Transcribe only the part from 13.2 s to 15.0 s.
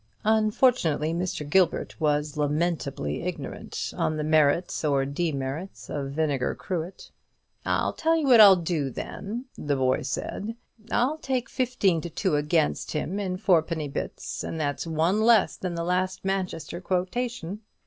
fourpenny bits, and that's